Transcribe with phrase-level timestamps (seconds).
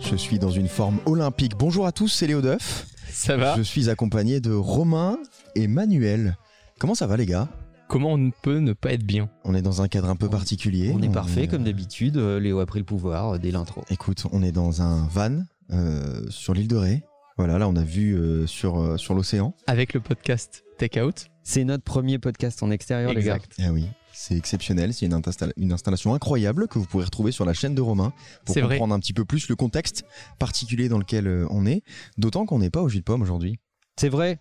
[0.00, 1.52] Je suis dans une forme olympique.
[1.56, 2.86] Bonjour à tous, c'est Léo Duff.
[3.12, 5.18] Ça va Je suis accompagné de Romain
[5.54, 6.36] et Manuel.
[6.78, 7.48] Comment ça va les gars?
[7.88, 9.28] Comment on ne peut ne pas être bien?
[9.44, 10.92] On est dans un cadre un peu particulier.
[10.94, 12.16] On est parfait comme d'habitude.
[12.16, 13.82] euh, Léo a pris le pouvoir euh, dès l'intro.
[13.90, 15.40] Écoute, on est dans un van
[15.72, 17.02] euh, sur l'île de Ré.
[17.36, 19.54] Voilà, là on a vu euh, sur, euh, sur l'océan.
[19.66, 21.26] Avec le podcast Take Out.
[21.42, 23.36] C'est notre premier podcast en extérieur, les gars.
[23.36, 23.56] Exact.
[23.60, 24.92] Ah oui, c'est exceptionnel.
[24.94, 28.12] C'est une, installa- une installation incroyable que vous pourrez retrouver sur la chaîne de Romain
[28.44, 28.76] pour vrai.
[28.76, 30.04] comprendre un petit peu plus le contexte
[30.38, 31.82] particulier dans lequel euh, on est.
[32.18, 33.58] D'autant qu'on n'est pas au jus de pomme aujourd'hui.
[33.96, 34.38] C'est vrai,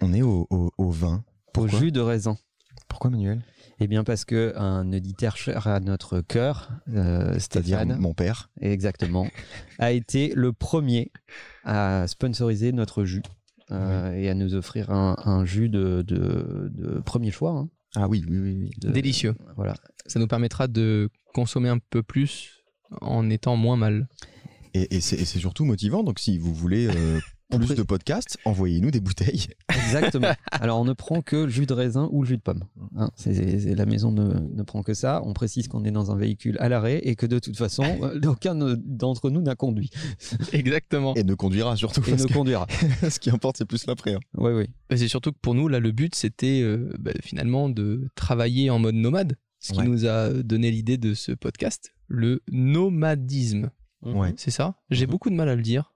[0.00, 1.24] On est au, au- au vin.
[1.56, 2.36] au jus de raisin.
[2.88, 3.42] Pourquoi Manuel?
[3.80, 8.50] Eh bien, parce que un auditeur cher à notre cœur, euh, C'est-à-dire mon père.
[8.60, 9.26] exactement,
[9.78, 11.10] a été le premier
[11.64, 13.22] à sponsoriser notre jus
[13.70, 17.52] euh, et à nous offrir un, un jus de, de- de premier choix.
[17.52, 17.68] hein.
[17.96, 18.56] Ah oui, oui, oui.
[18.62, 18.92] oui.
[18.92, 19.34] Délicieux.
[19.56, 19.74] Voilà.
[20.06, 22.62] Ça nous permettra de consommer un peu plus
[23.00, 24.08] en étant moins mal.
[24.74, 26.02] Et, et c'est surtout motivant.
[26.04, 27.18] Donc, si vous voulez euh,
[27.50, 29.48] plus de podcasts, envoyez-nous des bouteilles.
[29.96, 30.28] Exactement.
[30.52, 32.64] Alors, on ne prend que le jus de raisin ou le jus de pomme.
[32.96, 35.22] Hein, la maison ne, ne prend que ça.
[35.24, 38.20] On précise qu'on est dans un véhicule à l'arrêt et que de toute façon, euh,
[38.26, 39.90] aucun d'entre nous n'a conduit
[40.52, 41.14] Exactement.
[41.14, 42.02] Et ne conduira surtout.
[42.08, 42.66] et ne que conduira.
[43.08, 44.14] ce qui importe, c'est plus l'après.
[44.14, 44.20] hein.
[44.36, 44.66] Oui, oui.
[44.90, 48.70] Et C'est surtout que pour nous, là, le but, c'était euh, bah, finalement de travailler
[48.70, 49.36] en mode nomade.
[49.62, 49.84] Ce qui Ouais.
[49.86, 53.70] nous a donné l'idée de ce podcast, le nomadisme.
[54.02, 54.32] Ouais.
[54.38, 54.74] C'est ça?
[54.90, 55.10] J'ai Mhm.
[55.10, 55.92] beaucoup de mal à le dire.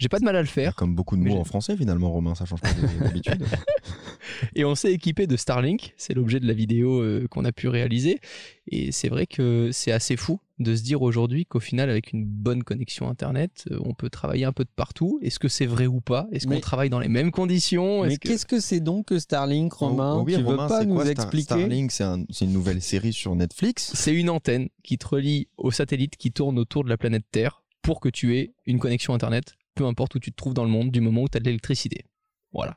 [0.00, 0.74] J'ai pas de mal à le faire.
[0.74, 3.44] Comme beaucoup de mots en français, finalement, Romain, ça change pas de- d'habitude.
[4.54, 7.68] Et on s'est équipé de Starlink, c'est l'objet de la vidéo euh, qu'on a pu
[7.68, 8.18] réaliser.
[8.66, 12.24] Et c'est vrai que c'est assez fou de se dire aujourd'hui qu'au final, avec une
[12.24, 15.18] bonne connexion Internet, euh, on peut travailler un peu de partout.
[15.22, 16.28] Est-ce que c'est vrai ou pas?
[16.32, 18.02] Est-ce qu'on travaille dans les mêmes conditions?
[18.02, 20.16] Mais Est-ce que- qu'est-ce que c'est donc que Starlink, Romain?
[20.18, 21.42] Oh, oui, Tu Romain, veux pas nous quoi, expliquer?
[21.44, 23.92] Starlink, c'est un- c'est une nouvelle série sur Netflix?
[23.94, 27.62] C'est une antenne qui te relie au satellite qui tourne autour de la planète Terre
[27.82, 30.70] pour que tu aies une connexion Internet, peu importe où tu te trouves dans le
[30.70, 32.04] monde, du moment où tu as de l'électricité.
[32.52, 32.76] Voilà.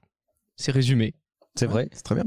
[0.55, 1.15] C'est résumé.
[1.55, 1.89] C'est vrai.
[1.91, 2.25] C'est très bien.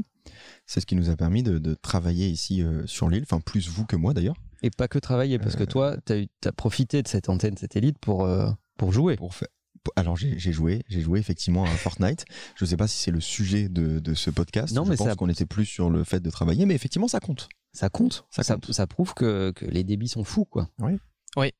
[0.65, 3.69] C'est ce qui nous a permis de, de travailler ici euh, sur l'île, enfin plus
[3.69, 7.07] vous que moi d'ailleurs, Et pas que travailler, parce que toi, tu as, profité de
[7.07, 9.15] cette antenne satellite pour, euh, pour jouer.
[9.15, 9.47] pour faire.
[9.95, 12.25] Alors j'ai joué, j'ai joué effectivement à Fortnite.
[12.57, 14.75] Je sais pas si c'est le sujet de, de ce podcast.
[14.75, 17.07] Non, Je mais pense ça- qu'on était plus sur le fait de travailler, mais effectivement
[17.07, 17.47] ça compte.
[17.71, 18.25] Ça compte.
[18.29, 18.73] Ça Ça, compte.
[18.73, 20.67] ça prouve que, que les débits sont fous, quoi.
[20.79, 20.93] Oui,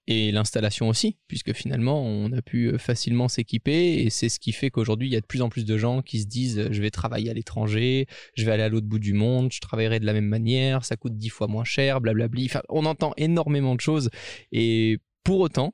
[0.07, 4.51] et l'installation aussi, puisque finalement, on a pu euh, facilement s'équiper, et c'est ce qui
[4.51, 6.69] fait qu'aujourd'hui, il y a de plus en plus de gens qui se disent euh,
[6.71, 9.99] je vais travailler à l'étranger, je vais aller à l'autre bout du monde, je travaillerai
[9.99, 12.45] de la même manière, ça coûte dix fois moins cher, blablabli.
[12.45, 14.09] Enfin, on entend énormément de choses,
[14.51, 15.73] et pour autant,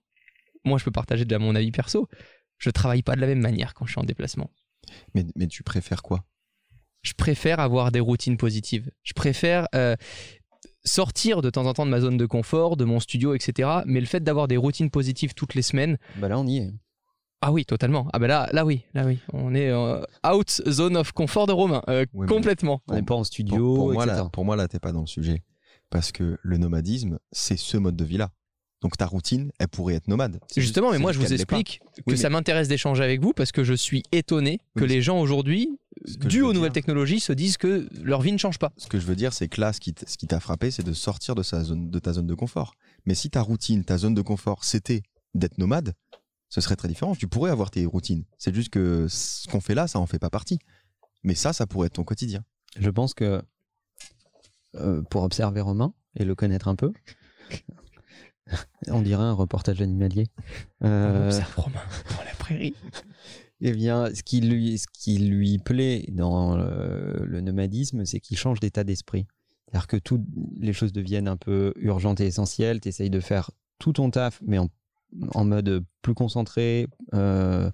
[0.65, 2.07] moi, je peux partager de mon avis perso,
[2.57, 4.49] je travaille pas de la même manière quand je suis en déplacement.
[5.13, 6.25] Mais, mais tu préfères quoi?
[7.01, 8.89] Je préfère avoir des routines positives.
[9.03, 9.95] Je préfère euh,
[10.85, 13.69] sortir de temps en temps de ma zone de confort, de mon studio, etc.
[13.85, 16.73] Mais le fait d'avoir des routines positives toutes les semaines, Bah là, on y est.
[17.41, 18.07] Ah oui, totalement.
[18.13, 19.19] Ah bah là, là oui, là oui.
[19.33, 22.81] On est euh, out zone of confort de Romain, euh, complètement.
[22.87, 24.21] On n'est pas en studio, pour moi, etc.
[24.23, 25.43] là, pour moi là, t'es pas dans le sujet.
[25.89, 28.29] Parce que le nomadisme, c'est ce mode de vie-là.
[28.81, 30.39] Donc ta routine, elle pourrait être nomade.
[30.47, 33.31] C'est Justement, juste- mais moi je vous explique que Oui, ça m'intéresse d'échanger avec vous
[33.31, 37.19] parce que je suis étonné que Oui, les gens aujourd'hui, dû aux dire- nouvelles technologies,
[37.19, 38.71] se disent que leur vie ne change pas.
[38.77, 40.71] Ce que je veux dire, c'est que là, ce qui t- ce qui t'a frappé,
[40.71, 42.75] c'est de sortir de, sa zone, de ta zone de confort.
[43.05, 45.01] Mais si ta routine, ta zone de confort, c'était
[45.33, 45.93] d'être nomade,
[46.49, 47.15] ce serait très différent.
[47.15, 48.23] Tu pourrais avoir tes routines.
[48.37, 50.59] C'est juste que ce qu'on fait là, ça en fait pas partie.
[51.23, 52.43] Mais ça, ça pourrait être ton quotidien.
[52.77, 53.41] Je pense que
[54.75, 56.91] euh, pour observer Romain et le connaître un peu,
[58.87, 60.27] on dirait un reportage animalier.
[60.83, 61.81] Euh, Observe Romain
[62.17, 62.75] dans la prairie.
[63.61, 68.59] Eh bien, ce qui lui, ce qui lui plaît dans le, nomadisme, c'est qu'il change
[68.59, 69.25] d'état d'esprit.
[69.67, 70.25] C'est-à-dire que toutes
[70.59, 72.79] les choses deviennent un peu urgentes et essentielles.
[72.81, 74.69] Tu essayes de faire tout ton taf, mais en,
[75.33, 77.69] en mode plus concentré, euh,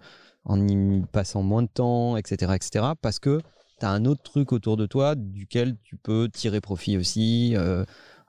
[0.45, 2.53] en y passant moins de temps, etc.
[2.55, 2.85] etc.
[3.01, 3.39] parce que
[3.79, 7.83] tu as un autre truc autour de toi duquel tu peux tirer profit aussi, euh,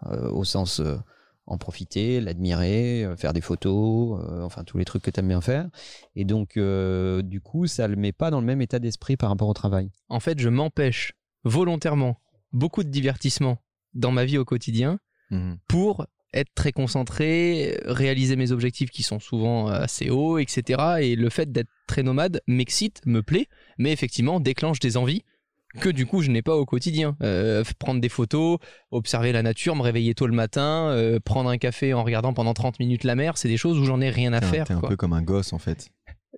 [0.06, 0.80] euh, au sens
[1.46, 5.28] en profiter, l'admirer, euh, faire des photos, euh, enfin tous les trucs que tu aimes
[5.28, 5.68] bien faire.
[6.14, 9.30] Et donc, euh, du coup, ça le met pas dans le même état d'esprit par
[9.30, 9.90] rapport au travail.
[10.08, 11.12] En fait, je m'empêche
[11.44, 12.20] volontairement
[12.52, 13.58] beaucoup de divertissement
[13.94, 14.98] dans ma vie au quotidien
[15.68, 20.96] pour être très concentré, réaliser mes objectifs qui sont souvent assez hauts, etc.
[21.00, 23.46] Et le fait d'être très nomade m'excite, me plaît,
[23.78, 25.22] mais effectivement déclenche des envies
[25.78, 27.16] que du coup je n'ai pas au quotidien.
[27.22, 28.58] Euh, prendre des photos,
[28.90, 32.54] observer la nature, me réveiller tôt le matin, euh, prendre un café en regardant pendant
[32.54, 34.66] 30 minutes la mer, c'est des choses où j'en ai rien à faire.
[34.66, 34.88] T'es un quoi.
[34.88, 35.88] peu comme un gosse en fait.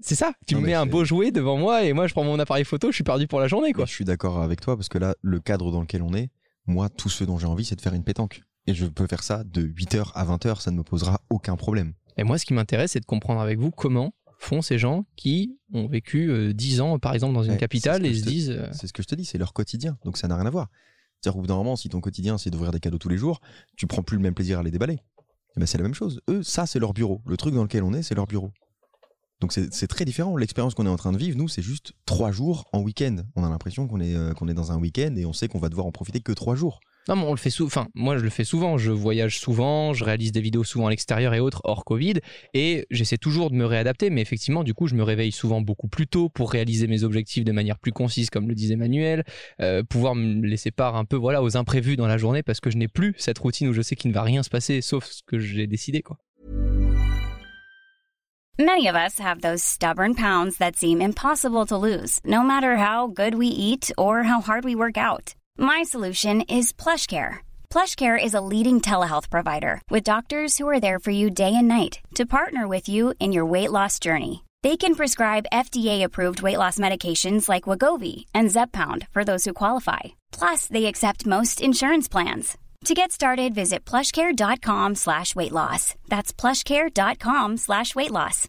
[0.00, 2.24] C'est ça, tu Non, me mets un beau jouet devant moi et moi je prends
[2.24, 3.84] mon appareil photo, je suis perdu pour la journée quoi.
[3.84, 6.30] Mais Je suis d'accord avec toi parce que là, le cadre dans lequel on est,
[6.66, 8.42] moi, tout ce dont j'ai envie, c'est de faire une pétanque.
[8.66, 11.92] Et je peux faire ça de 8h à 20h, ça ne me posera aucun problème.
[12.16, 14.12] Et moi ce qui m'intéresse c'est de comprendre avec vous comment
[14.42, 18.04] font ces gens qui ont vécu euh, 10 ans par exemple dans une Ouais, capitale
[18.04, 19.96] et se te- disent euh, C'est ce que je te dis, c'est leur quotidien.
[20.04, 20.68] Donc ça n'a rien à voir.
[21.20, 23.40] C'est-à-dire au bout d'un moment, si ton quotidien c'est d'ouvrir des cadeaux tous les jours,
[23.76, 24.94] tu prends plus le même plaisir à les déballer.
[25.56, 26.20] Et ben c'est la même chose.
[26.28, 27.20] Eux, ça c'est leur bureau.
[27.26, 28.50] Le truc dans lequel on est, c'est leur bureau.
[29.40, 30.36] Donc c'est c'est très différent.
[30.36, 33.16] L'expérience qu'on est en train de vivre, nous, c'est juste trois jours en week-end.
[33.36, 35.58] On a l'impression qu'on est, euh, qu'on est dans un week-end et on sait qu'on
[35.58, 36.80] va devoir en profiter que trois jours.
[37.08, 37.66] Non, mais on le fait souvent.
[37.66, 38.78] Enfin, moi, je le fais souvent.
[38.78, 42.14] Je voyage souvent, je réalise des vidéos souvent à l'extérieur et autres hors Covid.
[42.54, 44.08] Et j'essaie toujours de me réadapter.
[44.10, 47.44] Mais effectivement, du coup, je me réveille souvent beaucoup plus tôt pour réaliser mes objectifs
[47.44, 49.24] de manière plus concise, comme le disait Manuel.
[49.60, 52.70] Euh, pouvoir me laisser part un peu voilà, aux imprévus dans la journée parce que
[52.70, 55.04] je n'ai plus cette routine où je sais qu'il ne va rien se passer sauf
[55.06, 56.02] ce que j'ai décidé.
[56.02, 56.18] Quoi.
[58.58, 63.08] Many of us have those stubborn pounds that seem impossible to lose, no matter how
[63.08, 65.34] good we eat or how hard we work out.
[65.58, 67.38] My solution is PlushCare.
[67.70, 71.68] PlushCare is a leading telehealth provider with doctors who are there for you day and
[71.68, 74.44] night to partner with you in your weight loss journey.
[74.62, 80.00] They can prescribe FDA-approved weight loss medications like Wagovi and Zepbound for those who qualify.
[80.30, 82.56] Plus, they accept most insurance plans.
[82.86, 85.94] To get started, visit plushcare.com slash weight loss.
[86.08, 88.48] That's plushcare.com slash weight loss.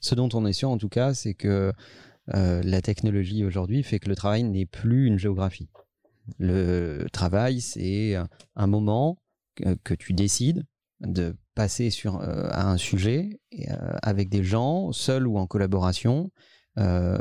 [0.00, 1.72] Ce dont on est sûr en tout cas, c'est que
[2.32, 5.68] la technologie aujourd'hui fait que le travail n'est plus une géographie.
[6.38, 8.16] Le travail, c'est
[8.56, 9.18] un moment
[9.84, 10.64] que, tu décides
[11.00, 15.46] de passer sur euh, à un sujet et, euh, avec des gens, seuls ou en
[15.46, 16.30] collaboration,
[16.78, 17.18] euh,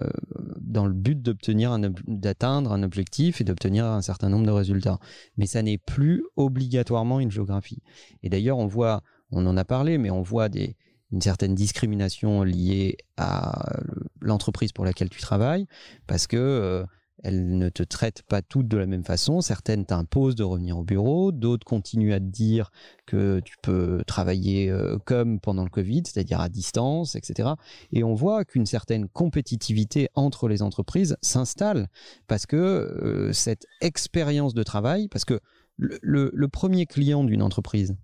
[0.61, 4.99] dans le but d'atteindre un objectif et d'obtenir un certain nombre de résultats.
[5.37, 7.81] Mais ça n'est plus obligatoirement une géographie.
[8.21, 9.01] Et d'ailleurs, on voit,
[9.31, 10.75] on en a parlé, mais on voit des,
[11.11, 13.79] une certaine discrimination liée à
[14.21, 15.65] l'entreprise pour laquelle tu travailles,
[16.07, 16.85] parce que euh,
[17.23, 19.41] elles ne te traitent pas toutes de la même façon.
[19.41, 22.71] Certaines t'imposent de revenir au bureau, d'autres continuent à te dire
[23.05, 27.49] que tu peux travailler euh, comme pendant le Covid, c'est-à-dire à distance, etc.
[27.91, 31.87] Et on voit qu'une certaine compétitivité entre les entreprises s'installe
[32.27, 35.39] parce que euh, cette expérience de travail, parce que
[35.77, 37.95] le, premier client d'une entreprise,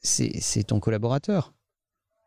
[0.00, 1.52] c'est ton collaborateur.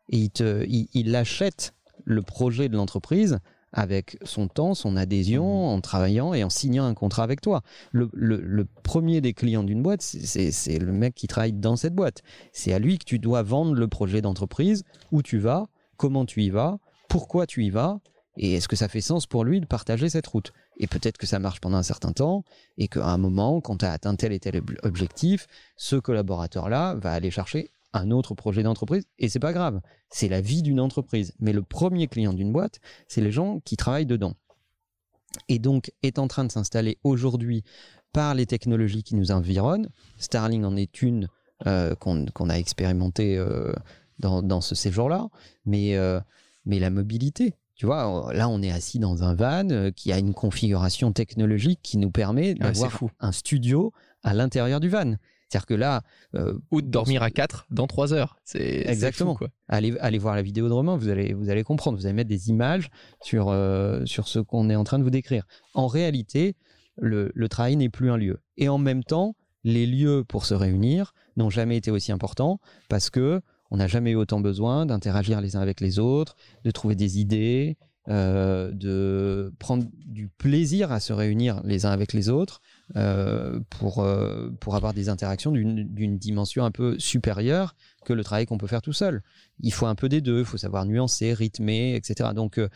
[0.08, 1.74] Et il, te, il, il achète
[2.04, 3.38] le projet de l'entreprise
[3.72, 7.62] avec son temps, son adhésion, en travaillant et en signant un contrat avec toi.
[7.92, 11.94] Le, le- le premier des clients d'une boîte, c'est- le mec qui travaille dans cette
[11.94, 12.22] boîte.
[12.52, 15.66] C'est à lui que tu dois vendre le projet d'entreprise, où tu vas,
[15.96, 17.98] comment tu y vas, pourquoi tu y vas,
[18.38, 20.52] et est-ce que ça fait sens pour lui de partager cette route?
[20.78, 22.44] Et peut-être que ça marche pendant un certain temps,
[22.78, 26.94] et qu'à un moment, quand tu as atteint tel et tel ob- objectif, ce collaborateur-là
[26.94, 29.80] va aller chercher un autre projet d'entreprise, et c'est pas grave.
[30.10, 31.34] C'est la vie d'une entreprise.
[31.40, 34.34] Mais le premier client d'une boîte, c'est les gens qui travaillent dedans.
[35.48, 37.64] Et donc, est en train de s'installer aujourd'hui
[38.12, 39.88] par les technologies qui nous environnent.
[40.16, 41.28] Starling en est une
[41.66, 43.72] euh, qu'on a expérimentée euh,
[44.18, 45.28] dans, dans ce séjour-là.
[45.64, 46.20] Mais, euh,
[46.64, 50.34] mais la mobilité, tu vois, là, on est assis dans un van qui a une
[50.34, 55.14] configuration technologique qui nous permet c'est d'avoir un studio à l'intérieur du van.
[55.48, 56.02] C'est-à-dire que là,
[56.34, 58.36] euh, Ou de dormir à 4 dans 3 heures.
[58.44, 59.32] C'est Exactement.
[59.34, 59.48] fou, quoi.
[59.68, 61.96] allez, allez voir la vidéo de Romain, vous allez, vous allez comprendre.
[61.98, 62.88] Vous allez mettre des images
[63.22, 65.44] sur, euh, sur ce qu'on est en train de vous décrire.
[65.74, 66.56] En réalité,
[66.96, 68.40] le, le travail n'est plus un lieu.
[68.56, 73.10] Et en même temps, les lieux pour se réunir n'ont jamais été aussi importants parce
[73.10, 76.94] que on n'a jamais eu autant besoin d'interagir les uns avec les autres, de trouver
[76.94, 77.76] des idées,
[78.08, 82.60] euh, de prendre du plaisir à se réunir les uns avec les autres
[82.94, 87.74] euh, pour, euh, pour avoir des interactions d'une dimension un peu supérieure
[88.04, 89.24] que le travail qu'on peut faire tout seul.
[89.58, 92.30] Il faut un peu des deux, il faut savoir nuancer, rythmer, etc.
[92.32, 92.68] Donc, euh,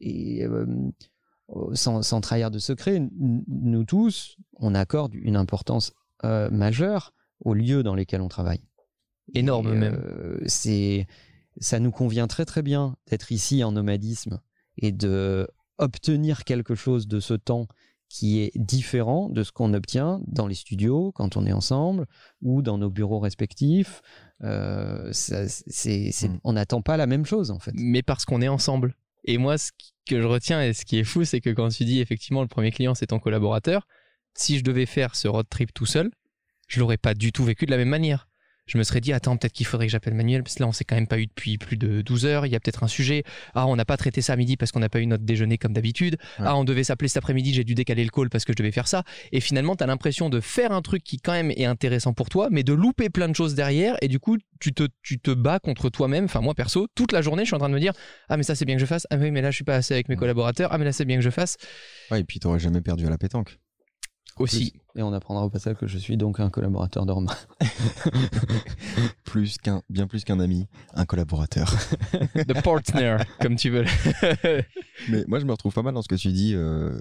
[0.00, 0.44] et,
[1.74, 5.92] sans, sans trahir de secret, nous tous, on accorde une importance
[6.24, 8.62] majeure aux lieux dans lesquels on travaille.
[9.32, 10.40] Énorme Et, même.
[10.46, 11.06] c'est,
[11.60, 14.40] ça nous convient très très bien d'être ici en nomadisme
[14.76, 15.46] et de
[15.78, 17.68] obtenir quelque chose de ce temps
[18.08, 22.06] qui est différent de ce qu'on obtient dans les studios quand on est ensemble
[22.42, 24.00] ou dans nos bureaux respectifs.
[24.42, 26.38] Euh, ça, c'est, c'est- Mm.
[26.44, 27.72] On n'attend pas la même chose en fait.
[27.74, 28.94] mais parce qu'on est ensemble.
[29.24, 29.72] Et moi, ce
[30.08, 32.48] que je retiens et ce qui est fou, c'est que quand tu dis effectivement le
[32.48, 33.86] premier client c'est ton collaborateur,
[34.34, 36.10] si je devais faire ce road trip tout seul,
[36.68, 38.28] je l'aurais pas du tout vécu de la même manière.
[38.66, 40.72] Je me serais dit, attends, peut-être qu'il faudrait que j'appelle Manuel, parce que là, on
[40.72, 42.46] s'est quand même pas eu depuis plus de 12 heures.
[42.46, 43.22] Il y a peut-être un sujet.
[43.54, 45.56] Ah, on n'a pas traité ça à midi parce qu'on n'a pas eu notre déjeuner
[45.56, 46.16] comme d'habitude.
[46.40, 46.46] Ouais.
[46.48, 48.72] Ah, on devait s'appeler cet après-midi, j'ai dû décaler le call parce que je devais
[48.72, 49.04] faire ça.
[49.30, 52.28] Et finalement, tu as l'impression de faire un truc qui, quand même, est intéressant pour
[52.28, 53.96] toi, mais de louper plein de choses derrière.
[54.02, 56.24] Et du coup, tu te, tu te bats contre toi-même.
[56.24, 57.92] Enfin, moi, perso, toute la journée, je suis en train de me dire,
[58.28, 59.06] ah, mais ça, c'est bien que je fasse.
[59.10, 60.70] Ah, oui, mais là, je suis pas assez avec mes collaborateurs.
[60.72, 61.56] Ah, mais là, c'est bien que je fasse.
[62.10, 63.58] Ouais, et puis t'aurais jamais perdu à la pétanque.
[64.38, 64.74] Aussi.
[64.96, 67.34] Et on apprendra au passage que je suis donc un collaborateur de Romain.
[69.24, 71.74] Plus qu'un, bien plus qu'un ami, un collaborateur.
[72.34, 73.84] The partner, comme tu veux.
[75.10, 76.98] Mais moi, je me retrouve pas mal dans ce que tu dis euh,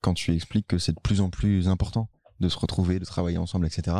[0.00, 2.08] quand tu expliques que c'est de plus en plus important
[2.40, 3.98] de se retrouver, de travailler ensemble, etc.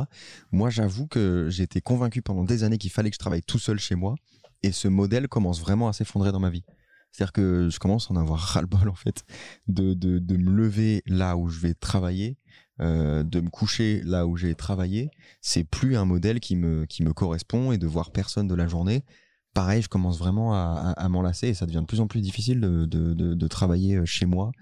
[0.51, 3.59] Moi, j'avoue que j'ai été convaincu pendant des années qu'il fallait que je travaille tout
[3.59, 4.15] seul chez moi,
[4.63, 6.65] et ce modèle commence vraiment à s'effondrer dans ma vie.
[7.13, 9.25] C'est-à-dire que je commence à en avoir ras-le-bol, en fait,
[9.67, 12.39] de, de, de me lever là où je vais travailler,
[12.81, 15.11] euh, de me coucher là où j'ai travaillé.
[15.41, 18.67] C'est plus un modèle qui me, qui me correspond, et de voir personne de la
[18.67, 19.05] journée.
[19.53, 22.07] Pareil, je commence vraiment à, à, à m'en lasser, et ça devient de plus en
[22.07, 24.53] plus difficile de, de, de, de travailler euh, chez moi.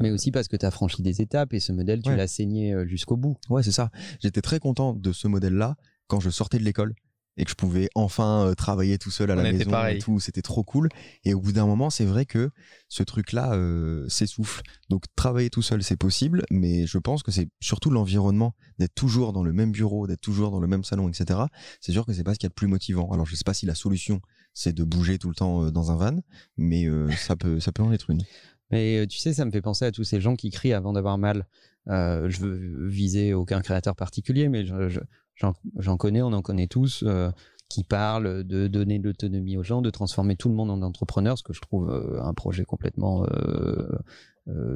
[0.00, 2.16] Mais aussi parce que tu as franchi des étapes et ce modèle, tu Ouais.
[2.16, 3.36] l'as saigné euh, jusqu'au bout.
[3.50, 3.90] Ouais, c'est ça.
[4.20, 5.76] J'étais très content de ce modèle-là
[6.08, 6.94] quand je sortais de l'école
[7.36, 9.96] et que je pouvais enfin euh, travailler tout seul à On la maison pareil.
[9.96, 10.20] et tout.
[10.20, 10.88] C'était trop cool.
[11.24, 12.50] Et au bout d'un moment, c'est vrai que
[12.88, 14.62] ce truc-là euh, s'essouffle.
[14.88, 19.32] Donc travailler tout seul, c'est possible, mais je pense que c'est surtout l'environnement d'être toujours
[19.32, 21.40] dans le même bureau, d'être toujours dans le même salon, etc.
[21.80, 23.10] C'est sûr que c'est pas ce qu'il y a de plus motivant.
[23.12, 24.20] Alors je sais pas si la solution
[24.54, 26.18] c'est de bouger tout le temps euh, dans un van,
[26.56, 28.22] mais euh, ça peut ça peut en être une.
[28.70, 31.18] Mais tu sais, ça me fait penser à tous ces gens qui crient avant d'avoir
[31.18, 31.46] mal.
[31.88, 34.98] Euh, je veux viser aucun créateur particulier, mais je- je-
[35.36, 37.30] j'en connais, on en connaît tous, euh,
[37.68, 41.36] qui parlent de donner de l'autonomie aux gens, de transformer tout le monde en entrepreneur,
[41.36, 43.88] ce que je trouve euh, un projet complètement euh,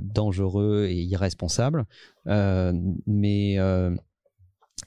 [0.03, 1.87] dangereux et irresponsable.
[2.27, 3.59] Mais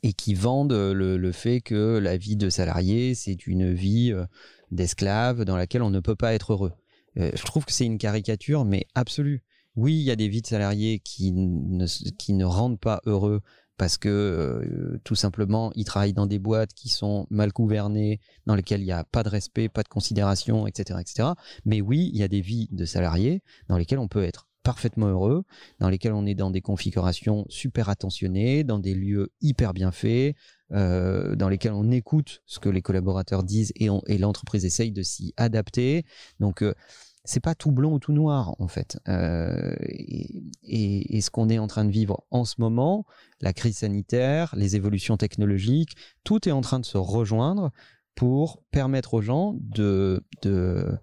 [0.02, 4.14] et qui vendent le, fait que la vie de salarié, c'est une vie
[4.72, 6.74] d'esclave dans laquelle on ne peut pas être heureux.
[7.16, 9.44] Je trouve que c'est une caricature, mais absolue.
[9.76, 13.42] Oui, il y a des vies de salariés qui ne rendent pas heureux
[13.84, 18.56] parce que euh, tout simplement, ils travaillent dans des boîtes qui sont mal gouvernées, dans
[18.56, 21.32] lesquelles il n'y a pas de respect, pas de considération, etc., etc.
[21.66, 25.08] Mais oui, il y a des vies de salariés dans lesquelles on peut être parfaitement
[25.08, 25.44] heureux,
[25.80, 30.38] dans lesquelles on est dans des configurations super attentionnées, dans des lieux hyper bien faits,
[30.72, 35.34] euh, dans lesquels on écoute ce que les collaborateurs disent et l'entreprise essaye de s'y
[35.36, 36.06] adapter.
[36.40, 36.74] Donc, euh,
[37.26, 39.00] c'est pas tout blanc ou tout noir en fait.
[39.08, 43.06] Euh, et, ce qu'on est en train de vivre en ce moment,
[43.40, 47.72] la crise sanitaire, les évolutions technologiques, tout est en train de se rejoindre
[48.16, 51.00] pour permettre aux gens de, de,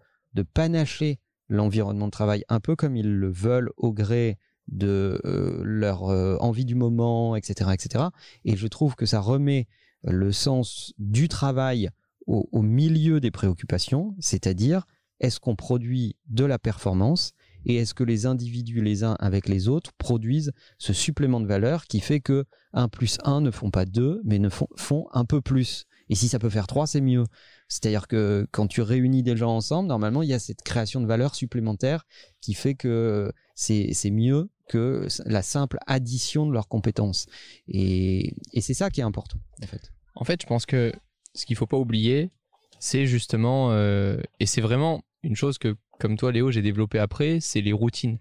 [0.54, 6.08] panacher l'environnement de travail un peu comme ils le veulent au gré de euh, leur
[6.08, 8.04] euh, envie du moment, etc., etc.
[8.44, 9.66] Et je trouve que ça remet
[10.02, 11.90] le sens du travail
[12.26, 14.86] au milieu des préoccupations, c'est-à-dire
[15.20, 17.32] est-ce qu'on produit de la performance
[17.66, 21.84] et est-ce que les individus les uns avec les autres produisent ce supplément de valeur
[21.84, 25.24] qui fait que 1 plus 1 ne font pas 2 mais ne font, font un
[25.24, 25.84] peu plus.
[26.08, 27.24] Et si ça peut faire 3 c'est mieux.
[27.68, 31.06] C'est-à-dire que quand tu réunis des gens ensemble normalement il y a cette création de
[31.06, 32.06] valeur supplémentaire
[32.40, 37.26] qui fait que c'est mieux que la simple addition de leurs compétences.
[37.68, 39.92] Et, et c'est ça qui est important en fait.
[40.14, 40.92] En fait, je pense que
[41.34, 42.30] ce qu'il faut pas oublier,
[42.78, 47.38] c'est justement, euh, et c'est vraiment une chose que, comme toi, Léo, j'ai développé après,
[47.40, 48.18] c'est les routines.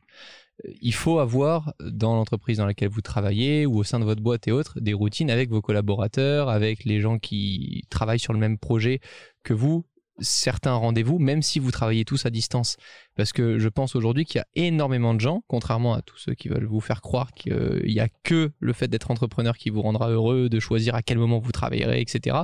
[0.66, 4.22] Euh, Il faut avoir dans l'entreprise dans laquelle vous travaillez ou au sein de votre
[4.22, 8.40] boîte et autres des routines avec vos collaborateurs, avec les gens qui travaillent sur le
[8.40, 9.00] même projet
[9.44, 9.86] que vous,
[10.20, 12.78] certains rendez-vous, même si vous travaillez tous à distance.
[13.16, 16.34] Parce que je pense aujourd'hui qu'il y a énormément de gens, contrairement à tous ceux
[16.34, 19.82] qui veulent vous faire croire qu'il n'y a que le fait d'être entrepreneur qui vous
[19.82, 22.38] rendra heureux, de choisir à quel moment vous travaillerez, etc.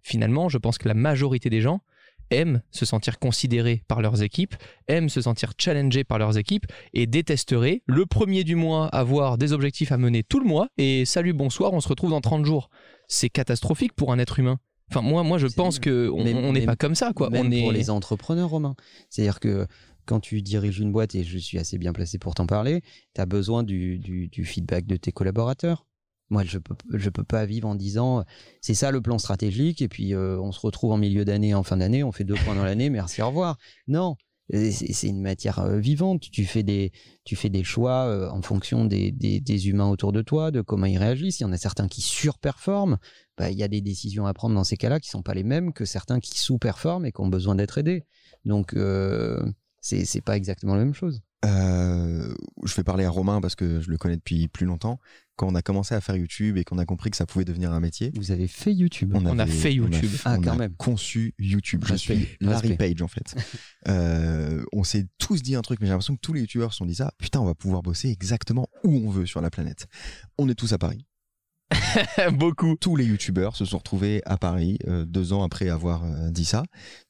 [0.00, 1.80] Finalement, je pense que la majorité des gens
[2.32, 4.54] aiment se sentir considérés par leurs équipes,
[4.88, 9.52] aiment se sentir challengés par leurs équipes et détesteraient le premier du mois avoir des
[9.52, 12.70] objectifs à mener tout le mois et salut, bonsoir, on se retrouve dans 30 jours.
[13.08, 14.58] C'est catastrophique pour un être humain.
[14.90, 17.30] Enfin, moi, moi je pense que on même- on n'est pas comme ça, quoi.
[17.30, 17.60] Même on est...
[17.62, 18.74] pour les entrepreneurs, Romain.
[19.10, 19.66] C'est-à-dire que
[20.04, 22.82] quand tu diriges une boîte, et je suis assez bien placé pour t'en parler,
[23.14, 25.86] tu as besoin du, du- du feedback de tes collaborateurs.
[26.32, 28.24] Moi, je peux, je peux pas vivre en disant
[28.62, 31.62] c'est ça le plan stratégique, et puis euh, on se retrouve en milieu d'année, en
[31.62, 33.58] fin d'année, on fait deux points dans l'année, merci, au revoir.
[33.86, 34.16] Non,
[34.54, 36.30] euh, c'est une matière euh, vivante.
[36.32, 36.90] Tu fais des,
[37.24, 40.86] tu fais des choix en fonction des, des, des humains autour de toi, de comment
[40.86, 41.40] ils réagissent.
[41.40, 42.96] Il y en a certains qui surperforment.
[43.36, 45.44] Bah, il y a des décisions à prendre dans ces cas-là qui sont pas les
[45.44, 48.06] mêmes que certains qui sous-performent et qui ont besoin d'être aidés.
[48.46, 49.44] Donc, euh,
[49.82, 51.20] c'est pas exactement la même chose.
[51.44, 52.34] Euh,
[52.64, 54.98] je vais parler à Romain parce que je le connais depuis plus longtemps.
[55.36, 57.72] Quand on a commencé à faire YouTube et qu'on a compris que ça pouvait devenir
[57.72, 59.12] un métier, Vous avez fait YouTube.
[59.14, 60.10] On a fait YouTube.
[60.24, 60.74] Ah, on quand a même.
[60.76, 61.82] conçu YouTube.
[61.86, 62.76] Je Respect, suis Larry respect.
[62.94, 63.34] Page en fait.
[63.88, 66.78] Euh, on s'est tous dit un truc, mais j'ai l'impression que tous les youtubeurs se
[66.78, 67.12] sont dit ça.
[67.18, 69.88] Putain, on va pouvoir bosser exactement où on veut sur la planète.
[70.38, 71.04] On est tous à Paris.
[72.34, 72.76] Beaucoup.
[72.76, 76.44] Tous les youtubeurs se sont retrouvés à Paris euh, deux ans après avoir euh, dit
[76.44, 76.62] ça.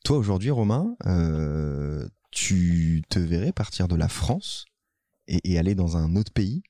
[0.05, 4.65] Toi aujourd'hui, Romain, euh, tu te verrais partir de la France
[5.29, 6.63] et, et aller dans un autre pays?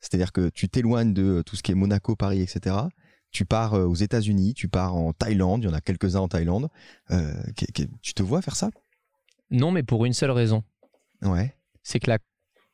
[0.00, 2.76] C'est-à-dire que tu t'éloignes de tout ce qui est Monaco, Paris, etc.
[3.30, 6.28] Tu pars euh, aux États-Unis, tu pars en Thaïlande, il y en a quelques-uns en
[6.28, 6.68] Thaïlande.
[7.10, 7.32] Euh,
[8.02, 8.70] tu te vois faire ça?
[9.50, 10.62] Non, mais pour une seule raison.
[11.22, 11.54] Ouais.
[11.82, 12.18] c'est que la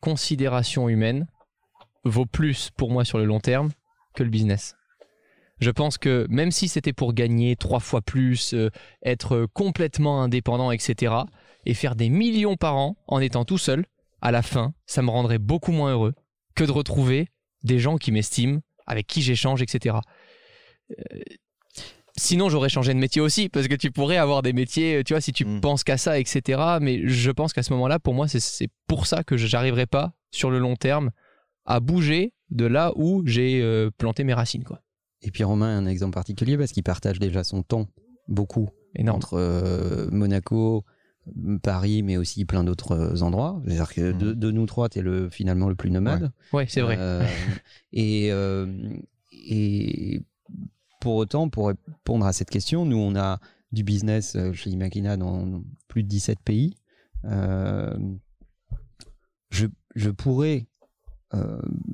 [0.01, 1.29] considération humaine
[2.03, 3.71] vaut plus pour moi sur le long terme
[4.15, 4.75] que le business.
[5.61, 8.71] Je pense que même si c'était pour gagner trois fois plus, euh,
[9.05, 11.15] être complètement indépendant, etc.,
[11.67, 13.85] et faire des millions par an en étant tout seul,
[14.23, 16.15] à la fin, ça me rendrait beaucoup moins heureux
[16.55, 17.29] que de retrouver
[17.63, 19.97] des gens qui m'estiment, avec qui j'échange, etc.
[20.91, 21.19] Euh,
[22.17, 25.21] Sinon, j'aurais changé de métier aussi, parce que tu pourrais avoir des métiers, tu vois,
[25.23, 25.61] si tu Mm.
[25.61, 26.61] penses qu'à ça, etc.
[26.81, 30.13] Mais je pense qu'à ce moment-là, pour moi, c'est- c'est pour ça que j'arriverai pas,
[30.31, 31.13] sur le long terme,
[31.67, 34.83] à bouger de là où j'ai euh, planté mes racines, quoi.
[35.23, 37.87] Et puis Romain est un exemple particulier parce qu'il partage déjà son temps
[38.29, 39.17] beaucoup Énorme.
[39.17, 40.85] entre euh, Monaco,
[41.63, 43.61] Paris, mais aussi plein d'autres euh, endroits.
[43.65, 46.33] C'est-à-dire que de, de nous trois, tu es le, finalement le plus nomade.
[46.53, 46.97] Ouais, c'est vrai.
[46.99, 47.25] Euh,
[47.93, 48.67] et, euh,
[49.33, 50.23] et
[51.01, 53.39] pour autant, pour répondre à cette question, nous, on a
[53.73, 56.77] du business chez Imakina dans plus de 17 pays.
[57.25, 57.97] Euh,
[59.51, 60.67] je, je pourrais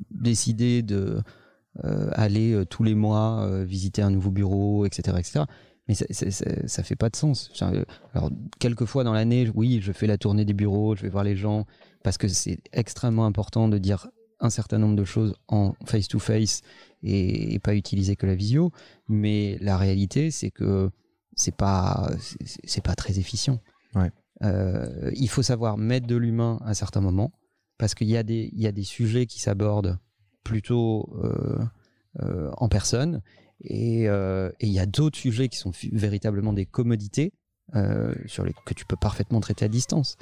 [0.09, 1.21] décider de
[1.83, 5.45] aller tous les mois visiter un nouveau bureau, etc., etc.
[5.87, 7.49] Mais ça, ça, ça- ça fait pas de sens.
[8.13, 8.29] Alors,
[8.59, 11.35] quelques fois dans l'année, oui, je fais la tournée des bureaux, je vais voir les
[11.35, 11.65] gens,
[12.03, 14.07] parce que c'est extrêmement important de dire
[14.39, 16.61] un certain nombre de choses en face-to-face
[17.03, 18.71] et, et pas utiliser que la visio.
[19.07, 20.89] Mais la réalité, c'est que
[21.35, 23.59] c'est pas, c'est- c'est pas très efficient.
[23.95, 24.11] Ouais.
[24.43, 27.31] Euh, il faut savoir mettre de l'humain à certains moments,
[27.77, 29.97] parce qu'il y, a des- il y a des sujets qui s'abordent
[30.43, 31.59] plutôt euh,
[32.21, 33.21] euh, en personne,
[33.61, 37.33] et euh, et il y a d'autres sujets qui sont véritablement des commodités
[37.75, 40.17] euh, sur les, que tu peux parfaitement traiter à distance.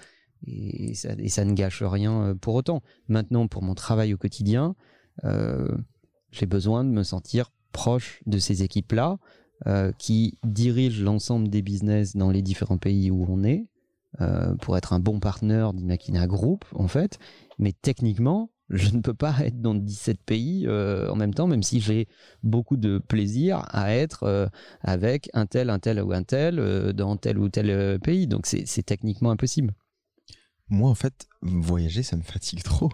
[0.47, 2.83] Et ça, ne gâche rien euh, pour autant.
[3.07, 4.75] Maintenant, pour mon travail au quotidien,
[6.31, 9.17] j'ai besoin de me sentir proche de ces équipes-là
[9.97, 13.65] qui dirigent l'ensemble des business dans les différents pays où on est
[14.59, 17.17] pour être un bon partenaire d'Imakina Group, en fait.
[17.59, 21.63] Mais techniquement, je ne peux pas être dans 17 pays euh, en même temps, même
[21.63, 22.07] si j'ai
[22.43, 24.47] beaucoup de plaisir à être euh,
[24.81, 28.27] avec un tel, un tel ou un tel euh, dans tel ou tel euh, pays.
[28.27, 29.73] Donc c'est techniquement impossible.
[30.69, 32.89] Moi, en fait, voyager, ça me fatigue trop.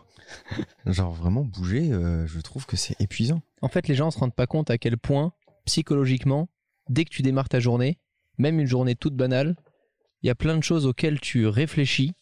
[0.86, 3.42] Genre, vraiment, bouger, euh, je trouve que c'est épuisant.
[3.62, 5.34] En fait, les gens se rendent pas compte à quel point,
[5.66, 6.50] psychologiquement,
[6.90, 8.00] dès que tu démarres ta journée,
[8.38, 9.56] même une journée toute banale,
[10.22, 12.14] il y a plein de choses auxquelles tu réfléchis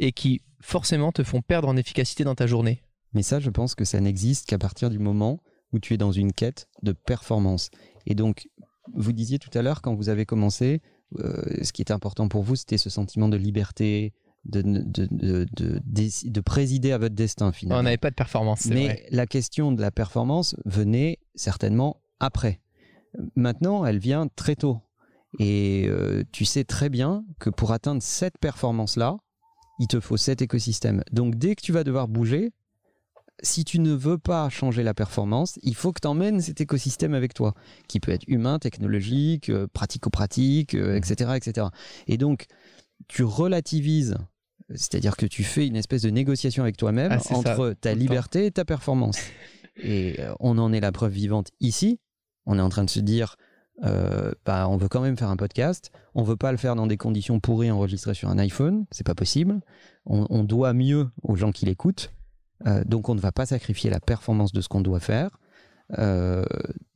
[0.00, 2.82] et qui forcément te font perdre en efficacité dans ta journée.
[3.14, 5.42] Mais ça, je pense que ça n'existe qu'à partir du moment
[5.72, 7.70] où tu es dans une quête de performance.
[8.06, 8.48] Et donc,
[8.94, 10.80] vous disiez tout à l'heure, quand vous avez commencé,
[11.18, 14.12] euh, ce qui était important pour vous, c'était ce sentiment de liberté,
[14.44, 17.82] de, de, de, présider à votre destin, On finalement.
[17.82, 19.06] n'avait pas de performance, Mais vrai.
[19.10, 22.60] la question de la performance venait certainement après.
[23.36, 24.78] Maintenant, elle vient très tôt.
[25.38, 29.18] Et euh, tu sais très bien que pour atteindre cette performance-là,
[29.78, 31.02] il te faut cet écosystème.
[31.12, 32.52] Donc dès que tu vas devoir bouger,
[33.42, 37.14] si tu ne veux pas changer la performance, il faut que tu emmènes cet écosystème
[37.14, 37.54] avec toi,
[37.86, 41.68] qui peut être humain, technologique, euh, pratico-pratique, euh, etc., etc.
[42.08, 42.46] Et donc,
[43.06, 44.16] tu relativises,
[44.70, 48.46] c'est-à-dire que tu fais une espèce de négociation avec toi-même Ah, ça, entre ta liberté
[48.46, 49.18] et ta performance.
[49.80, 52.00] et euh, on en est la preuve vivante ici.
[52.44, 53.36] On est en train de se dire,
[53.84, 55.92] euh, bah, on veut quand même faire un podcast.
[56.14, 58.86] On veut pas le faire dans des conditions pourries enregistrées sur un iPhone.
[58.90, 59.60] C'est pas possible.
[60.06, 62.12] On, doit mieux aux gens qui l'écoutent.
[62.66, 65.38] Euh, donc on ne va pas sacrifier la performance de ce qu'on doit faire.
[65.98, 66.44] Euh,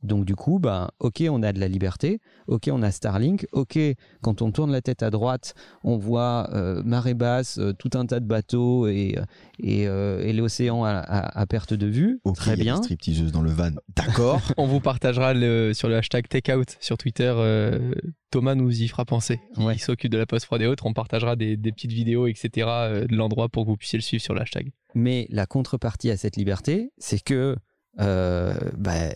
[0.03, 3.79] donc du coup, bah, ok, on a de la liberté, ok, on a Starlink, ok,
[4.21, 8.05] quand on tourne la tête à droite, on voit euh, marée basse, euh, tout un
[8.05, 9.15] tas de bateaux et,
[9.59, 12.75] et, euh, et l'océan à, à- à perte de vue, très bien.
[12.77, 13.71] des stripteaseuses dans le van.
[13.95, 14.41] D'accord.
[14.57, 17.33] On vous partagera le, sur le hashtag takeout sur Twitter.
[17.35, 17.93] euh,
[18.29, 19.39] Thomas nous y fera penser.
[19.57, 19.77] Il Ouais.
[19.77, 20.85] s'occupe de la post prod et autres.
[20.85, 22.49] On partagera des, des petites vidéos, etc.
[22.67, 24.71] euh, de l'endroit pour que vous puissiez le suivre sur le hashtag.
[24.95, 27.55] Mais la contrepartie à cette liberté, c'est que euh,
[27.97, 29.13] bah,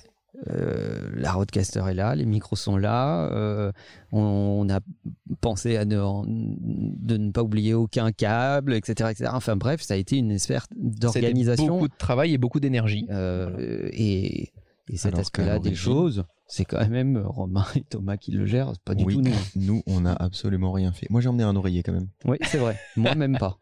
[0.49, 3.27] euh, la roadcaster est là, les micros sont là.
[3.31, 3.71] euh,
[4.11, 4.79] on, on a
[5.41, 9.31] pensé à ne, de ne pas oublier aucun câble, etc., etc.
[9.33, 11.67] Enfin bref, ça a été une espèce d'organisation.
[11.67, 13.07] Beaucoup de travail et beaucoup d'énergie.
[13.09, 14.51] Euh, et,
[14.89, 18.93] et cet aspect-là des choses, c'est quand même Romain et Thomas qui le gèrent, pas
[18.93, 19.33] du oui, tout nous.
[19.55, 21.07] nous, on n'a absolument rien fait.
[21.09, 22.09] Moi, j'ai emmené un oreiller quand même.
[22.25, 22.77] Oui, c'est vrai.
[22.95, 23.57] Moi même pas.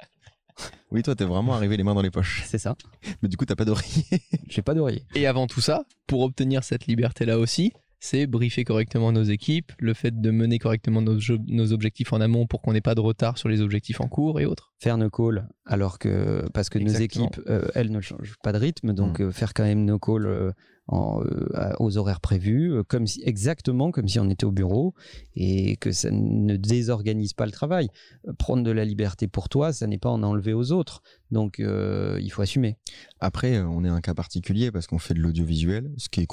[0.95, 2.43] Oui, toi, t'es vraiment arrivé les mains dans les poches.
[2.45, 2.75] C'est ça.
[3.21, 4.05] Mais du coup, t'as pas d'oreiller.
[4.49, 5.03] J'ai pas d'oreiller.
[5.13, 9.93] Et avant tout ça, pour obtenir cette liberté-là aussi, c'est briefer correctement nos équipes, le
[9.93, 13.01] fait de mener correctement nos, jeux- nos objectifs en amont pour qu'on n'ait pas de
[13.01, 14.73] retard sur les objectifs en cours et autres.
[14.79, 17.25] Faire nos calls, alors que parce que Exactement.
[17.25, 19.23] nos équipes, euh, elles ne changent pas de rythme, donc Mm.
[19.23, 20.51] euh, faire quand même nos calls euh,
[20.93, 24.93] euh, aux horaires prévus, euh, comme exactement comme si on était au bureau,
[25.36, 27.89] et que ça ne désorganise pas le travail.
[28.28, 31.02] Euh, Prendre de la liberté pour toi, ça n'est pas en enlever aux autres,
[31.36, 32.78] donc euh, il faut assumer.
[33.19, 36.28] Après, euh, on est un cas particulier parce qu'on fait de l'audiovisuel, ce qui est,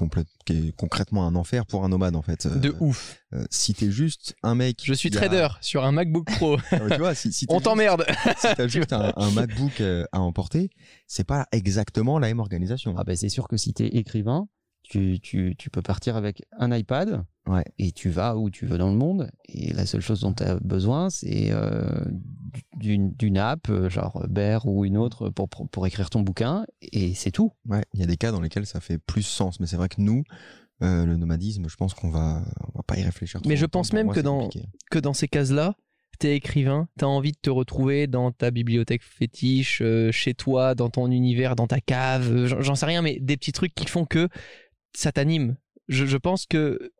[0.46, 2.46] qui est concrètement un enfer pour un nomade en fait.
[2.46, 3.18] Euh, De ouf.
[3.34, 4.80] euh, si t'es juste un mec.
[4.84, 6.56] Je suis a- trader sur un MacBook Pro.
[6.70, 8.04] Ah, tu vois, si, si t'es On t'emmerde.
[8.38, 10.70] si t'as juste un, un MacBook à emporter,
[11.08, 12.94] c'est pas exactement la même organisation.
[12.96, 14.46] Ah ben c'est sûr que si tu es écrivain,
[14.92, 17.64] tu, tu, tu peux partir avec un iPad Ouais.
[17.78, 19.28] et tu vas où tu veux dans le monde.
[19.48, 22.04] Et la seule chose dont tu as besoin, c'est euh,
[22.76, 26.64] d'une d'une app, euh, genre Bear ou une autre, pour, pour, pour écrire ton bouquin.
[26.82, 27.52] Et c'est tout.
[27.68, 29.88] Ouais, il y a des cas dans lesquels ça fait plus sens, mais c'est vrai
[29.88, 30.22] que nous,
[30.82, 33.40] euh, le nomadisme, je pense qu'on va, on va pas y réfléchir.
[33.40, 34.68] trop Mais je pense même moi, que dans- compliqué.
[34.90, 35.74] que dans ces cases-là,
[36.18, 40.90] t'es écrivain, t'as envie de te retrouver dans ta bibliothèque fétiche, euh, chez toi, dans
[40.90, 43.86] ton univers, dans ta cave, euh, j'en j'en sais rien, mais des petits trucs qui
[43.86, 44.28] font que
[44.94, 45.56] ça t'anime.
[45.88, 46.92] Je, je pense que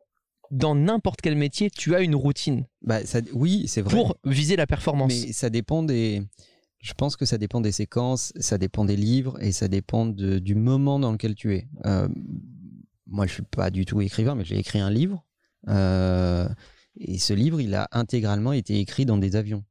[0.51, 3.95] dans n'importe quel métier, tu as une routine Bah, ça, oui, c'est vrai.
[3.95, 5.11] pour viser la performance.
[5.25, 6.21] Mais ça dépend des.
[6.79, 10.39] Je pense que ça dépend des séquences, ça dépend des livres et ça dépend de-
[10.39, 11.67] du moment dans lequel tu es.
[11.85, 12.09] Euh,
[13.07, 15.25] moi, je suis pas du tout écrivain, mais j'ai écrit un livre.
[15.69, 16.47] Euh,
[16.97, 19.63] et ce livre, il a intégralement été écrit dans des avions.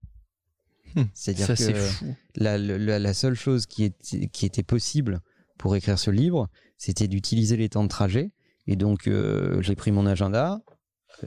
[0.96, 1.02] Hmm.
[1.14, 2.06] C'est-à-dire que c'est fou.
[2.36, 5.20] la, la- la seule chose qui, est- qui était possible
[5.62, 8.32] pour écrire ce livre, c'était d'utiliser les temps de trajet.
[8.66, 10.60] Et donc, euh, j'ai pris mon agenda.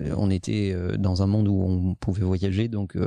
[0.01, 2.97] Euh, on était euh, dans un monde où on pouvait voyager, donc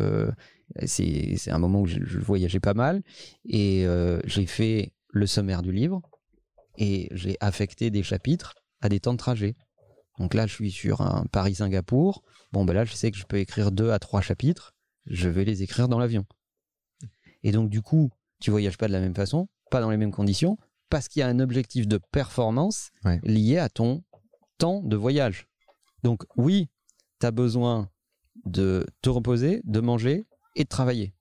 [0.87, 3.03] c'est un moment où je, voyageais pas mal.
[3.45, 3.85] Et
[4.25, 6.01] j'ai fait le sommaire du livre
[6.79, 9.55] et j'ai affecté des chapitres à des temps de trajet.
[10.19, 12.23] Donc là, je suis sur un Paris-Singapour.
[12.53, 14.75] Bon, ben là, je sais que je peux écrire deux à trois chapitres.
[15.05, 16.25] Je vais les écrire dans l'avion.
[17.43, 18.09] Et donc, du coup,
[18.41, 20.57] tu voyages pas de la même façon, pas dans les mêmes conditions,
[20.91, 23.21] parce qu'il y a un objectif de performance Ouais.
[23.25, 24.03] lié à ton
[24.59, 25.47] temps de voyage.
[26.03, 26.69] Donc, oui,
[27.21, 27.89] tu as besoin
[28.45, 30.25] de te reposer, de manger
[30.57, 31.13] et de travailler.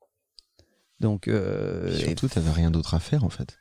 [0.99, 3.57] Donc, euh, et Surtout, t'avais rien d'autre à faire en fait.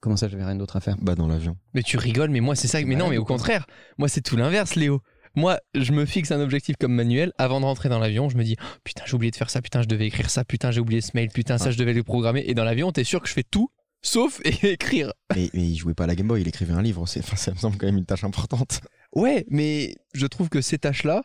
[0.00, 0.96] comment ça, j'avais rien d'autre à faire?
[1.00, 1.56] Bah dans l'avion.
[1.74, 2.78] Mais tu rigoles, mais moi, c'est ça.
[2.80, 3.66] Mais non, malade mais au contraire,
[3.98, 5.00] moi, c'est tout l'inverse, Léo.
[5.36, 7.32] Moi, je me fixe un objectif comme manuel.
[7.38, 9.62] Avant de rentrer dans l'avion, je me dis Oh, Putain, j'ai oublié de faire ça.
[9.62, 10.44] Putain, je devais écrire ça.
[10.44, 11.28] Putain, j'ai oublié ce mail.
[11.30, 12.42] Putain, ça, je devais le programmer.
[12.48, 13.70] Et dans l'avion, t'es sûr que je fais tout
[14.02, 15.12] sauf écrire.
[15.34, 17.06] Mais, mais il jouait pas à la Game Boy, il écrivait un livre.
[17.06, 18.80] C'est, enfin, ça me semble quand même une tâche importante.
[19.14, 21.22] Ouais, mais je trouve que ces tâches-là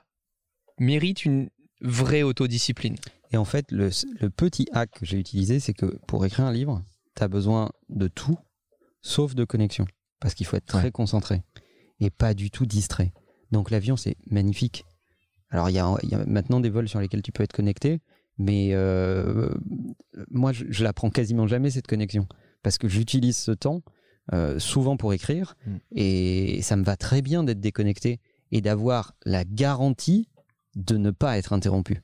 [0.79, 1.49] méritent une
[1.81, 2.95] vraie autodiscipline.
[3.31, 6.53] Et en fait, le, le petit hack que j'ai utilisé, c'est que pour écrire un
[6.53, 6.83] livre,
[7.15, 8.37] tu as besoin de tout,
[9.01, 9.85] sauf de connexion.
[10.19, 10.91] Parce qu'il faut être très Ouais.
[10.91, 11.43] concentré
[11.99, 13.13] et pas du tout distrait.
[13.51, 14.85] Donc l'avion, c'est magnifique.
[15.49, 17.53] Alors, il y a, il y a maintenant des vols sur lesquels tu peux être
[17.53, 17.99] connecté,
[18.37, 19.49] mais euh,
[20.31, 22.27] moi, je, je la prends quasiment jamais, cette connexion.
[22.65, 23.83] Parce que j'utilise ce temps
[24.33, 25.75] euh, souvent pour écrire, Mm.
[25.91, 28.19] et ça me va très bien d'être déconnecté
[28.51, 30.29] et d'avoir la garantie
[30.75, 32.01] de ne pas être interrompu.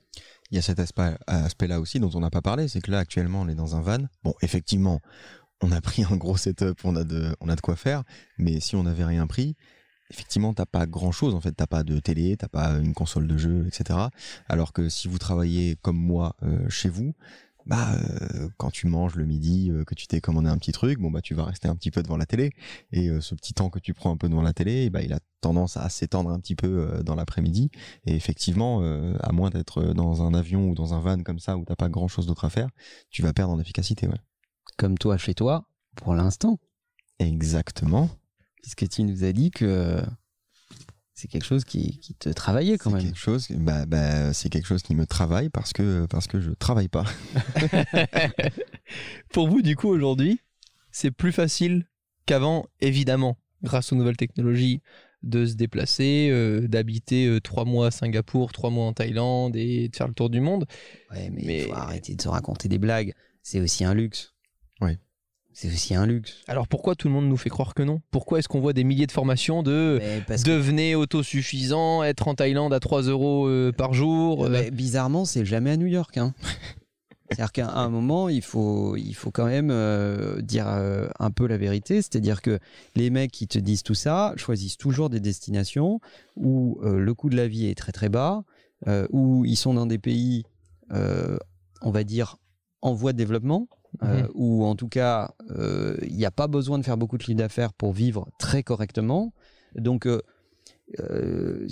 [0.51, 2.99] Il y a cet aspect, aspect-là aussi dont on n'a pas parlé, c'est que là
[2.99, 4.05] actuellement on est dans un van.
[4.23, 4.99] Bon, effectivement,
[5.63, 8.03] on a pris un gros setup, on a de, on a de quoi faire,
[8.37, 9.55] mais si on n'avait rien pris,
[10.11, 13.37] effectivement t'as pas grand-chose en fait, t'as pas de télé, t'as pas une console de
[13.37, 13.97] jeu, etc.
[14.47, 17.15] Alors que si vous travaillez comme moi euh, chez vous,
[17.65, 20.99] bah euh, quand tu manges le midi, euh, que tu t'es commandé un petit truc,
[20.99, 22.51] bon bah tu vas rester un petit peu devant la télé
[22.91, 25.13] et euh, ce petit temps que tu prends un peu devant la télé, bah il
[25.13, 27.71] a tendance à s'étendre un petit peu euh, dans l'après-midi
[28.05, 31.57] et effectivement, euh, à moins d'être dans un avion ou dans un van comme ça
[31.57, 32.69] où t'as pas grand chose d'autre à faire,
[33.09, 34.07] tu vas perdre en efficacité.
[34.07, 34.19] Ouais.
[34.77, 36.59] comme toi chez toi, pour l'instant,
[37.19, 38.09] Exactement.
[38.63, 40.01] puisque tu nous as dit que
[41.21, 43.03] c'est quelque chose qui, qui te travaillait quand même.
[43.03, 46.49] quelque chose, bah, bah, c'est quelque chose qui me travaille parce que parce que je
[46.49, 47.05] travaille pas.
[49.31, 50.41] Pour vous, du coup, aujourd'hui,
[50.91, 51.85] c'est plus facile
[52.25, 54.81] qu'avant, évidemment, grâce aux nouvelles technologies,
[55.21, 59.89] de se déplacer, euh, d'habiter euh, trois mois à Singapour, trois mois en Thaïlande et
[59.89, 60.65] de faire le tour du monde.
[61.11, 63.13] Ouais, mais, Mais- faut arrêter de se raconter des blagues.
[63.43, 64.33] C'est aussi un luxe.
[64.81, 64.97] Ouais.
[65.53, 66.41] C'est aussi un luxe.
[66.47, 68.01] Alors pourquoi tout le monde nous fait croire que non?
[68.11, 72.35] Pourquoi est-ce qu'on voit des milliers de formations de parce que- devenez autosuffisant, être en
[72.35, 76.17] Thaïlande à 3 euros euh, par jour euh, Mais bizarrement, c'est jamais à New York.
[76.17, 76.33] Hein.
[77.29, 81.47] C'est-à-dire qu'à un moment, il faut, il faut quand même euh, dire euh, un peu
[81.47, 82.01] la vérité.
[82.01, 82.59] C'est-à-dire que
[82.95, 86.01] les mecs qui te disent tout ça choisissent toujours des destinations
[86.35, 88.43] où euh, le coût de la vie est très très bas,
[88.87, 90.43] euh, où ils sont dans des pays,
[90.91, 91.37] euh,
[91.81, 92.35] on va dire,
[92.81, 93.69] en voie de développement,
[94.03, 94.29] euh, Mhm.
[94.35, 97.37] où en tout cas, euh, il n'y a pas besoin de faire beaucoup de chiffre
[97.37, 99.33] d'affaires pour vivre très correctement.
[99.75, 100.21] Donc, euh,
[100.99, 101.67] euh,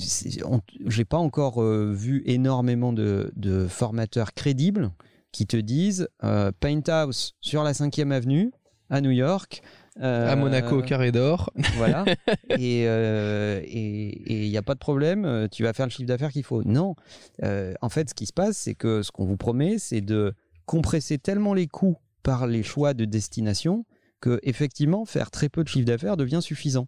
[0.88, 4.91] j'ai pas encore euh, vu énormément de, de formateurs crédibles
[5.32, 8.51] qui te disent euh, Paint House sur la 5e avenue
[8.89, 9.62] à New York.
[10.01, 11.51] euh, à Monaco au carré d'or.
[11.75, 12.05] voilà.
[12.58, 16.32] et euh, il n'y a pas de problème, euh, tu vas faire le chiffre d'affaires
[16.32, 16.63] qu'il faut.
[16.63, 16.95] Non.
[17.43, 20.34] Euh, en fait, ce qui se passe, c'est que ce qu'on vous promet, c'est de
[20.65, 23.86] compresser tellement les coûts par les choix de destination
[24.21, 26.88] que effectivement faire très peu de chiffre d'affaires devient suffisant.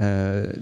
[0.00, 0.52] Euh,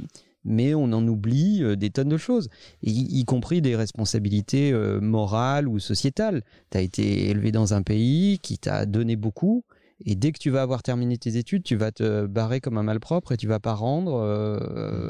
[0.45, 2.51] mais on en oublie euh, des tonnes de choses,
[2.83, 6.43] y, compris des responsabilités euh, morales ou sociétales.
[6.71, 9.64] Tu as été élevé dans un pays qui t'a donné beaucoup,
[10.05, 12.83] et dès que tu vas avoir terminé tes études, tu vas te barrer comme un
[12.83, 14.21] malpropre et tu vas pas rendre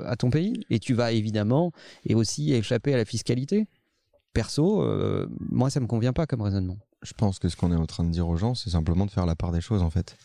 [0.06, 0.52] à ton pays.
[0.68, 1.72] Et tu vas évidemment
[2.04, 3.66] et aussi échapper à la fiscalité.
[4.34, 4.84] Perso,
[5.50, 6.76] moi ça me convient pas comme raisonnement.
[7.04, 9.10] Je pense que ce qu'on est en train de dire aux gens, c'est simplement de
[9.10, 10.16] faire la part des choses en fait.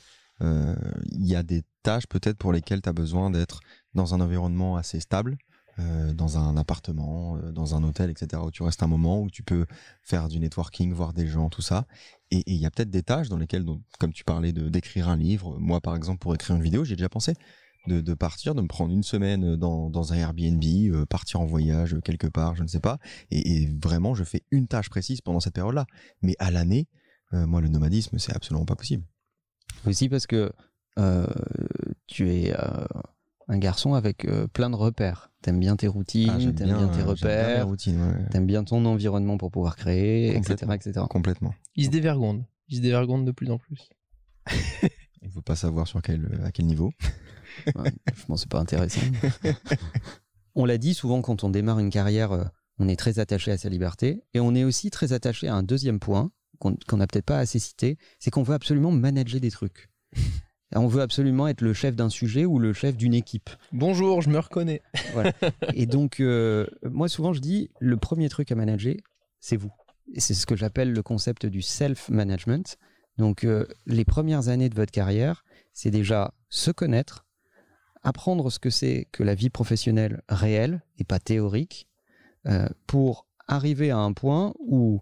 [0.41, 0.75] Euh,
[1.11, 3.59] Il y a des tâches peut-être pour lesquelles tu as besoin d'être
[3.93, 5.37] dans un environnement assez stable,
[5.79, 9.29] euh, dans un appartement, euh, dans un hôtel, etc., où tu restes un moment, où
[9.29, 9.65] tu peux
[10.01, 11.85] faire du networking, voir des gens, tout ça.
[12.31, 15.09] Et il y a peut-être des tâches dans lesquelles, donc, comme tu parlais de d'écrire
[15.09, 17.33] un livre, moi par exemple pour écrire une vidéo, j'ai déjà pensé
[17.87, 21.45] de, de partir, de me prendre une semaine dans, dans un Airbnb, euh, partir en
[21.45, 22.99] voyage euh, quelque part, je ne sais pas.
[23.31, 25.85] Et, et vraiment, je fais une tâche précise pendant cette période-là.
[26.21, 26.87] Mais à l'année,
[27.33, 29.03] euh, moi, le nomadisme, c'est absolument pas possible.
[29.85, 30.51] Aussi parce que
[30.97, 31.25] euh,
[32.07, 32.85] tu es euh,
[33.47, 35.31] un garçon avec euh, plein de repères.
[35.41, 38.25] T'aimes bien tes routines, Ah, t'aimes bien, tes euh, bien repères, routines, ouais.
[38.29, 41.05] t'aimes bien ton environnement pour pouvoir créer, etc., etc.
[41.09, 41.53] Complètement.
[41.75, 42.43] Il se dévergonde.
[42.67, 43.89] Il se dévergonde de plus en plus.
[45.21, 46.91] Il faut pas savoir sur quel, à quel niveau.
[47.75, 49.01] Ouais, je pense que c'est pas intéressant.
[50.55, 52.45] on l'a dit souvent quand on démarre une carrière, euh,
[52.77, 55.63] on est très attaché à sa liberté et on est aussi très attaché à un
[55.63, 59.89] deuxième point qu'on n'a peut-être pas assez cité, c'est qu'on veut absolument manager des trucs.
[60.75, 63.49] On veut absolument être le chef d'un sujet ou le chef d'une équipe.
[63.71, 64.81] Bonjour, je me reconnais.
[65.73, 68.95] Et donc, euh, moi, souvent, je dis, le premier truc à manager,
[69.39, 69.71] c'est vous.
[70.17, 72.77] C'est ce que j'appelle le concept du self-management.
[73.19, 77.25] Donc, euh, les premières années de votre carrière, c'est déjà se connaître,
[78.01, 81.89] apprendre ce que c'est que la vie professionnelle réelle et pas théorique,
[82.47, 85.01] euh, pour arriver à un point où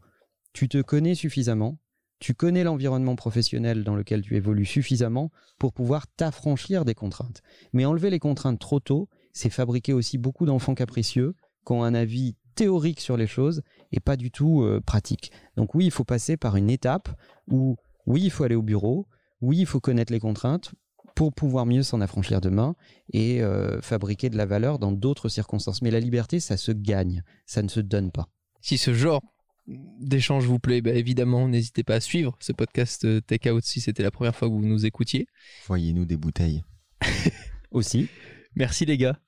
[0.51, 1.77] tu te connais suffisamment,
[2.17, 7.43] tu connais l'environnement professionnel dans lequel tu évolues suffisamment pour pouvoir t'affranchir des contraintes.
[7.71, 11.36] Mais enlever les contraintes trop tôt, c'est fabriquer aussi beaucoup d'enfants capricieux
[11.67, 15.32] qui ont un avis théorique sur les choses et pas du tout euh, pratique.
[15.56, 17.10] Donc oui, il faut passer par une étape
[17.47, 19.07] où oui, il faut aller au bureau,
[19.41, 20.71] oui, il faut connaître les contraintes
[21.15, 22.75] pour pouvoir mieux s'en affranchir demain
[23.11, 25.81] et euh, fabriquer de la valeur dans d'autres circonstances.
[25.81, 28.27] Mais la liberté, ça se gagne, ça ne se donne pas.
[28.61, 29.21] Si ce genre
[29.67, 33.81] d'échange vous plaît, bah, évidemment, n'hésitez pas à suivre ce podcast euh, Take Out si
[33.81, 35.27] c'était la première fois que vous nous écoutiez.
[35.67, 36.63] Voyez-nous des bouteilles.
[37.71, 38.09] Aussi,
[38.55, 39.19] Merci les gars.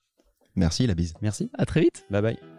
[0.56, 1.14] Merci, la bise.
[1.22, 1.52] merci.
[1.54, 2.06] À très vite.
[2.10, 2.59] Bye bye.